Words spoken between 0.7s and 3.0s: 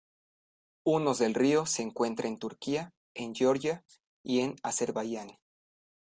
Unos del río se encuentra en Turquía,